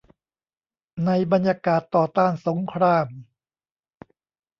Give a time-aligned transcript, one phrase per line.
[1.05, 3.07] ในบรรยากาศต่อต้านสงคราม